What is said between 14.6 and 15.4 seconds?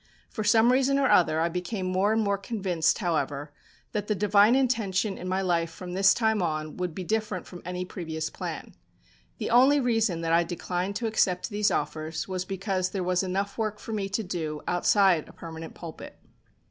outside a